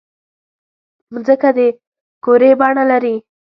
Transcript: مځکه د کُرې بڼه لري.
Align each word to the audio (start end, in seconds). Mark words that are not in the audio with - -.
مځکه 1.13 1.49
د 1.57 1.59
کُرې 2.23 2.51
بڼه 2.59 2.83
لري. 2.91 3.15